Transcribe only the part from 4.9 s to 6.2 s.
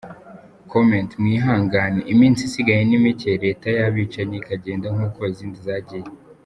nkuko izindi zagiye